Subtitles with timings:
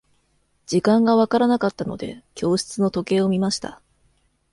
[0.65, 3.79] 時間が分からなかったので、教室の時計を見ました。